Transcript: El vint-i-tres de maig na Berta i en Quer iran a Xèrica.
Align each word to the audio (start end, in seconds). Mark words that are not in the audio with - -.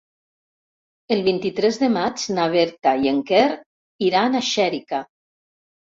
El 1.15 1.19
vint-i-tres 1.27 1.77
de 1.83 1.89
maig 1.97 2.25
na 2.37 2.47
Berta 2.55 2.95
i 3.05 3.11
en 3.15 3.23
Quer 3.31 3.45
iran 4.11 4.37
a 4.37 4.43
Xèrica. 4.53 5.07